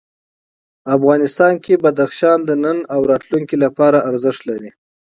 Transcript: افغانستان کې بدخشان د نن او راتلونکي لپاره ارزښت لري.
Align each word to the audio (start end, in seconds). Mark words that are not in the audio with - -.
افغانستان 0.95 1.53
کې 1.63 1.81
بدخشان 1.83 2.39
د 2.45 2.49
نن 2.63 2.77
او 2.93 2.99
راتلونکي 3.11 3.55
لپاره 3.65 4.05
ارزښت 4.09 4.41
لري. 4.49 4.69